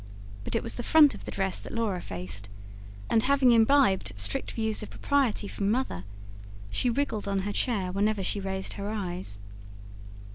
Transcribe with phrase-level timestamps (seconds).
[0.43, 2.49] But it was the front of the dress that Laura faced;
[3.07, 6.05] and, having imbibed strict views of propriety from Mother,
[6.71, 9.39] she wriggled on her chair whenever she raised her eyes.